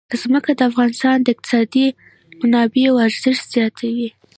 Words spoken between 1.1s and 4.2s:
د اقتصادي منابعو ارزښت زیاتوي.